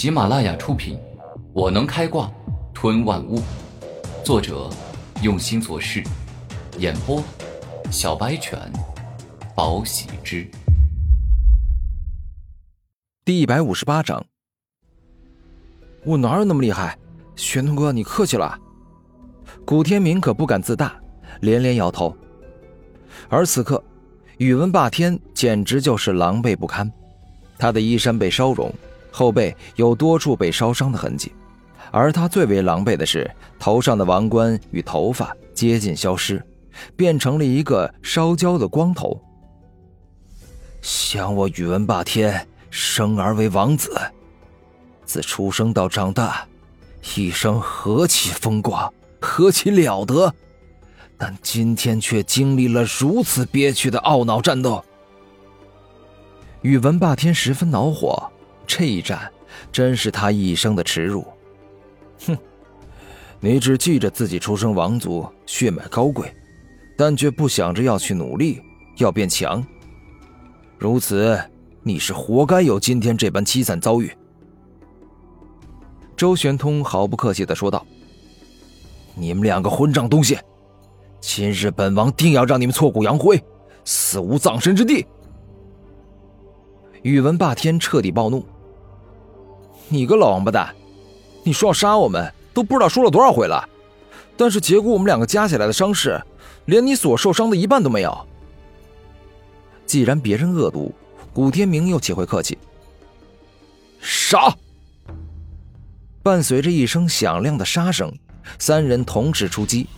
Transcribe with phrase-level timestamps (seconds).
[0.00, 0.96] 喜马拉雅出品，
[1.52, 2.32] 《我能开挂
[2.72, 3.38] 吞万物》，
[4.24, 4.70] 作者
[5.22, 6.02] 用心做事，
[6.78, 7.22] 演播
[7.90, 8.58] 小白犬，
[9.54, 10.50] 宝喜之。
[13.26, 14.24] 第一百五十八章，
[16.06, 16.96] 我哪有那么厉害？
[17.36, 18.58] 玄通哥，你客气了。
[19.66, 20.98] 古天明可不敢自大，
[21.42, 22.16] 连连摇头。
[23.28, 23.84] 而此刻，
[24.38, 26.90] 宇文霸天简直就是狼狈不堪，
[27.58, 28.72] 他的衣衫被烧融。
[29.10, 31.32] 后背有多处被烧伤的痕迹，
[31.90, 36.44] 而他最为狼狈的是头上的王冠与头发接近消失，
[36.96, 39.20] 变成了一个烧焦的光头。
[40.80, 44.00] 想我宇文霸天生而为王子，
[45.04, 46.46] 自出生到长大，
[47.16, 50.32] 一生何其风光，何其了得，
[51.18, 54.82] 但今天却经历了如此憋屈的懊恼战斗。
[56.62, 58.29] 宇文霸天十分恼火。
[58.72, 59.28] 这一战，
[59.72, 61.26] 真是他一生的耻辱。
[62.24, 62.38] 哼，
[63.40, 66.32] 你只记着自己出生王族，血脉高贵，
[66.96, 68.62] 但却不想着要去努力，
[68.98, 69.66] 要变强。
[70.78, 71.36] 如此，
[71.82, 74.12] 你是活该有今天这般凄惨遭遇。
[76.16, 77.84] 周玄通毫不客气的说道
[79.18, 80.38] ：“你们两个混账东西，
[81.20, 83.42] 今日本王定要让你们挫骨扬灰，
[83.84, 85.04] 死无葬身之地！”
[87.02, 88.46] 宇文霸天彻底暴怒。
[89.92, 90.72] 你个老王八蛋！
[91.42, 93.68] 你说要杀我们，都不知道说了多少回了。
[94.36, 96.22] 但是结果我们两个加起来的伤势，
[96.66, 98.26] 连你所受伤的一半都没有。
[99.84, 100.94] 既然别人恶毒，
[101.34, 102.56] 古天明又岂会客气？
[104.00, 104.54] 杀！
[106.22, 108.16] 伴随着一声响亮的杀声，
[108.60, 109.88] 三人同时出击，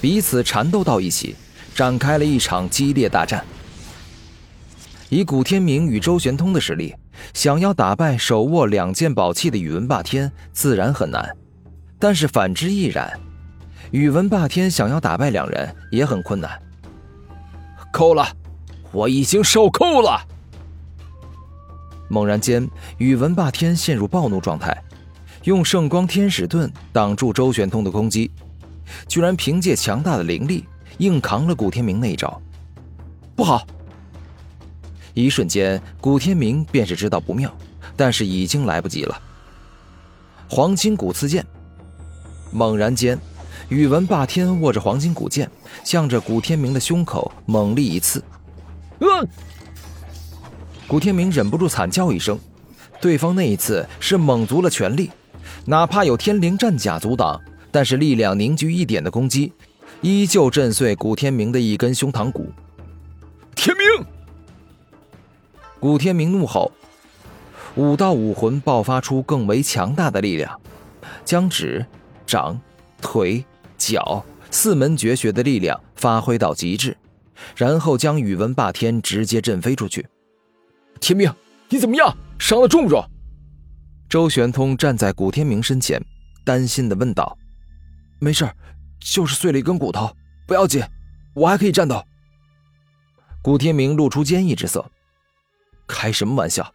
[0.00, 1.36] 彼此缠斗到一起，
[1.74, 3.44] 展开了一场激烈大战。
[5.10, 6.94] 以古天明与周玄通的实力。
[7.34, 11.22] 想要打败手握两件宝器的宇文霸天，自然很难；
[11.98, 13.18] 但是反之亦然，
[13.90, 16.60] 宇文霸天想要打败两人也很困难。
[17.92, 18.26] 够了，
[18.90, 20.20] 我已经受够了！
[22.08, 24.82] 猛然间，宇文霸天陷入暴怒状态，
[25.44, 28.30] 用圣光天使盾挡住周玄通的攻击，
[29.08, 30.64] 居然凭借强大的灵力
[30.98, 32.40] 硬扛了古天明那一招。
[33.34, 33.66] 不好！
[35.14, 37.54] 一瞬间，古天明便是知道不妙，
[37.96, 39.20] 但是已经来不及了。
[40.48, 41.44] 黄金骨刺剑，
[42.50, 43.18] 猛然间，
[43.68, 45.50] 宇文霸天握着黄金骨剑，
[45.84, 48.22] 向着古天明的胸口猛力一刺。
[48.98, 49.26] 呃，
[50.86, 52.38] 古天明忍不住惨叫一声，
[53.00, 55.10] 对方那一次是猛足了全力，
[55.64, 57.40] 哪怕有天灵战甲阻挡，
[57.70, 59.52] 但是力量凝聚一点的攻击，
[60.02, 62.50] 依旧震碎古天明的一根胸膛骨。
[63.54, 64.06] 天明。
[65.82, 66.70] 古天明怒吼，
[67.74, 70.60] 五道武魂爆发出更为强大的力量，
[71.24, 71.84] 将指、
[72.24, 72.56] 掌、
[73.00, 73.44] 腿、
[73.76, 76.96] 脚四门绝学的力量发挥到极致，
[77.56, 80.06] 然后将宇文霸天直接震飞出去。
[81.00, 81.34] 天明，
[81.68, 82.16] 你怎么样？
[82.38, 83.04] 伤的重不重？
[84.08, 86.00] 周玄通站在古天明身前，
[86.44, 87.36] 担心的问道
[88.22, 88.48] ：“没事，
[89.00, 90.14] 就是碎了一根骨头，
[90.46, 90.80] 不要紧，
[91.34, 92.00] 我还可以战斗。”
[93.42, 94.88] 古天明露出坚毅之色。
[95.92, 96.72] 开什么玩笑！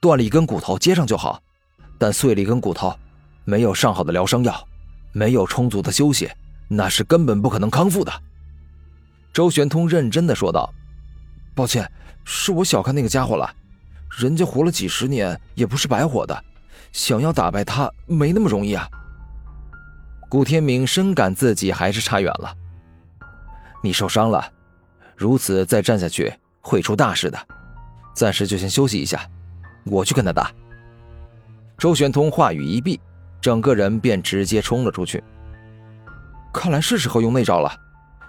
[0.00, 1.42] 断了一根骨头接上就好，
[1.98, 2.94] 但碎了一根骨头，
[3.44, 4.68] 没有上好的疗伤药，
[5.12, 6.30] 没有充足的休息，
[6.68, 8.12] 那是根本不可能康复的。
[9.32, 10.72] 周玄通认真的说道
[11.54, 11.90] ：“抱歉，
[12.24, 13.52] 是我小看那个家伙了，
[14.18, 16.44] 人家活了几十年也不是白活的，
[16.92, 18.88] 想要打败他没那么容易啊。”
[20.28, 22.54] 古天明深感自己还是差远了。
[23.82, 24.52] 你受伤了，
[25.16, 27.38] 如此再战下去会出大事的。
[28.20, 29.26] 暂时就先休息一下，
[29.86, 30.52] 我去跟他打。
[31.78, 33.00] 周玄通话语一毕，
[33.40, 35.24] 整个人便直接冲了出去。
[36.52, 37.74] 看来是时候用那招了。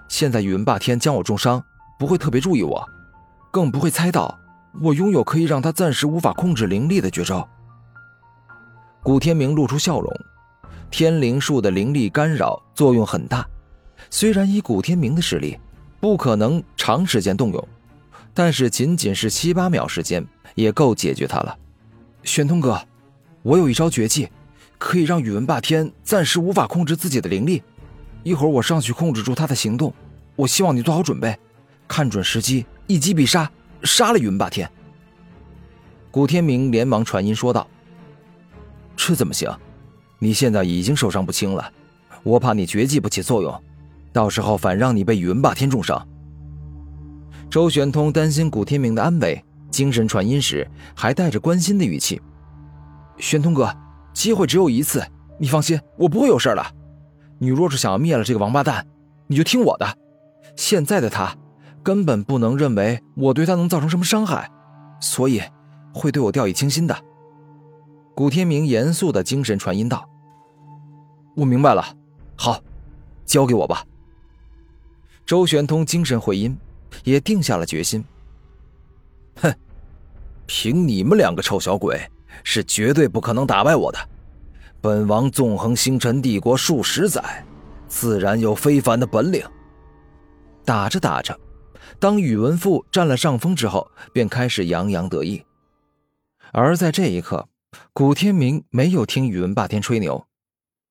[0.07, 1.62] 现在云霸天将我重伤，
[2.00, 2.88] 不会特别注意我，
[3.52, 4.40] 更不会猜到
[4.81, 7.46] 我拥有可以让他暂时无法控制灵力的绝招。
[9.03, 10.09] 古天明露出笑容，
[10.90, 13.46] 天灵术的灵力干扰作用很大，
[14.09, 15.59] 虽然以古天明的实力，
[15.99, 17.67] 不可能长时间动用。
[18.34, 20.26] 但是仅仅是七八秒时间，
[20.56, 21.58] 也够解决他了。
[22.24, 22.80] 玄通哥，
[23.42, 24.30] 我有一招绝技，
[24.78, 27.62] 可以让宇文霸天暂时无法控制自己的灵力。
[28.24, 29.94] 一会儿我上去控制住他的行动，
[30.36, 31.38] 我希望你做好准备，
[31.88, 33.52] 看准时机，一击必杀，
[33.84, 34.70] 杀了宇文霸天。
[36.12, 37.68] 古天明连忙传音说道
[38.96, 39.50] ：“这怎么行？
[40.20, 41.72] 你现在已经受伤不轻了，
[42.22, 43.64] 我怕你绝技不起作用，
[44.14, 46.08] 到时候反让你被宇文霸天重伤。”
[47.52, 50.66] 周玄通担心古天明的安危，精神传音时
[50.96, 52.22] 还带着关心的语气
[53.20, 53.70] ：“玄通哥，
[54.14, 55.06] 机会只有一次，
[55.38, 56.66] 你放心，我不会有事的。
[57.40, 58.88] 你若是想要灭了这个王八蛋，
[59.28, 59.98] 你就听我的。
[60.56, 61.36] 现在的他，
[61.84, 64.50] 根本不能认为我对他能造成什么伤害，
[65.02, 65.42] 所以
[65.94, 66.97] 会对我掉以轻心的。
[68.16, 70.09] 古天明严肃的精神传音道
[71.36, 71.84] ：“我明白了，
[72.38, 72.64] 好，
[73.26, 73.84] 交给我吧。”
[75.28, 76.58] 周玄通精神回音，
[77.03, 78.03] 也定下了决心。
[79.35, 79.53] 哼，
[80.46, 81.99] 凭你们两个臭小鬼，
[82.43, 83.99] 是绝对不可能打败我的。
[84.82, 87.46] 本王纵横星辰帝国数十载，
[87.88, 89.43] 自然有非凡的本领。
[90.66, 91.40] 打着打着，
[91.99, 95.44] 当宇文赋占了上风之后，便开始洋洋得意。
[96.52, 97.47] 而在这一刻，
[97.94, 100.28] 古天明没有听宇文霸天吹牛，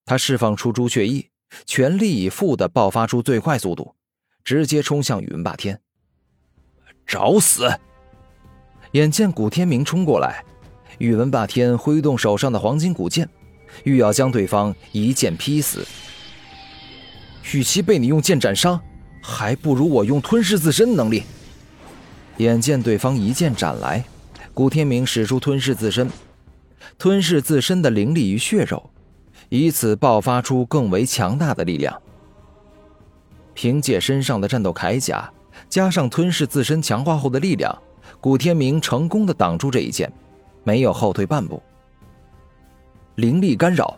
[0.05, 1.29] 他释放出朱雀翼，
[1.67, 3.95] 全力以赴的爆发出最快速度。
[4.43, 5.81] 直接冲向宇文霸天，
[7.11, 7.69] 找死！
[8.93, 10.45] 眼见古天明冲过来，
[10.99, 13.29] 宇文霸天挥动手上的黄金古剑，
[13.83, 15.85] 欲要将对方一剑劈死。
[17.53, 18.81] 与其被你用剑斩伤，
[19.21, 21.25] 还不如我用吞噬自身能力。
[22.37, 24.05] 眼见对方一剑斩来，
[24.55, 26.09] 古天明使出吞噬自身，
[26.97, 28.89] 吞噬自身的灵力与血肉，
[29.49, 32.01] 以此爆发出更为强大的力量。
[33.53, 35.29] 凭借身上的战斗铠甲，
[35.71, 37.75] 加上吞噬自身强化后的力量，
[38.21, 40.13] 古天明成功的挡住这一剑，
[40.65, 41.63] 没有后退半步。
[43.15, 43.97] 灵力干扰。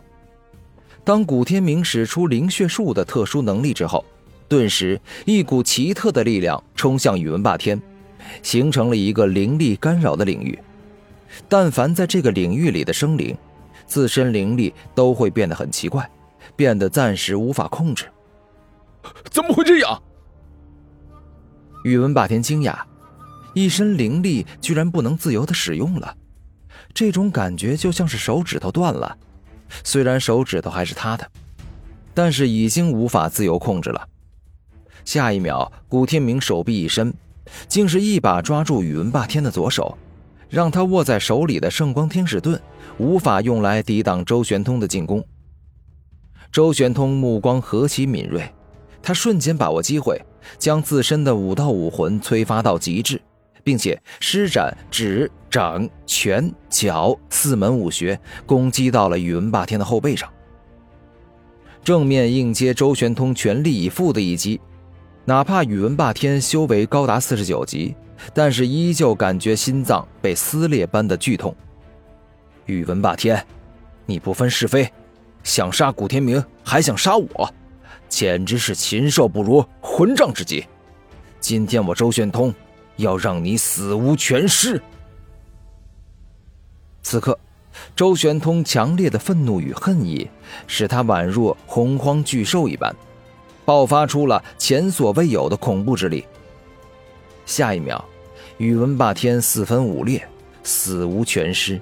[1.03, 4.05] 当古天明使出灵血术的特殊能力之后，
[4.47, 7.81] 顿时一股奇特的力量冲向宇文霸天，
[8.43, 10.57] 形成了一个灵力干扰的领域。
[11.49, 13.35] 但凡在这个领域里的生灵，
[13.87, 16.07] 自身灵力都会变得很奇怪，
[16.55, 18.05] 变得暂时无法控制。
[19.31, 20.01] 怎么会这样？
[21.83, 22.77] 宇文霸天惊讶，
[23.53, 26.15] 一身灵力居然不能自由的使用了，
[26.93, 29.17] 这种感觉就像是手指头断了。
[29.83, 31.29] 虽然手指头还是他的，
[32.13, 34.07] 但是已经无法自由控制了。
[35.03, 37.13] 下一秒，古天明手臂一伸，
[37.67, 39.97] 竟是一把抓住宇文霸天的左手，
[40.47, 42.61] 让他握在手里的圣光天使盾
[42.97, 45.21] 无法用来抵挡周玄通的进攻。
[46.49, 48.49] 周玄通目光何其敏锐。
[49.01, 50.23] 他瞬间把握机会，
[50.57, 53.21] 将自身的武道武魂催发到极致，
[53.63, 60.29] 并且施展指、掌、拳、脚四门武学，攻击到了宇文霸天的后背上。
[61.83, 64.59] 正面应接周玄通全力以赴的一击，
[65.25, 67.95] 哪怕宇文霸天修为高达四十九级，
[68.33, 71.53] 但是依旧感觉心脏被撕裂般的剧痛。
[72.65, 73.45] 宇文霸天，
[74.05, 74.89] 你不分是非，
[75.43, 77.53] 想杀古天明，还想杀我。
[78.13, 80.63] 简直是禽兽不如，混账之极！
[81.39, 82.53] 今天我周玄通
[82.97, 84.79] 要让你死无全尸！
[87.01, 87.37] 此刻，
[87.95, 90.29] 周玄通强烈的愤怒与恨意，
[90.67, 92.95] 使他宛若洪荒巨兽一般，
[93.65, 96.23] 爆发出了前所未有的恐怖之力。
[97.47, 98.05] 下一秒，
[98.59, 100.23] 宇文霸天四分五裂，
[100.61, 101.81] 死无全尸，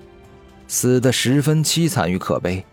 [0.69, 2.65] 死得十分凄惨与可悲。